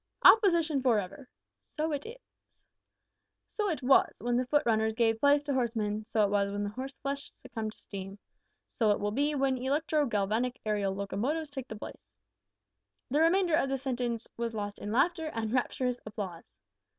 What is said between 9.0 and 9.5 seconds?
be